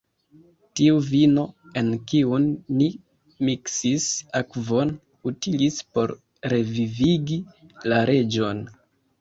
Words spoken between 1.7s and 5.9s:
en kiun ni miksis akvon, utilis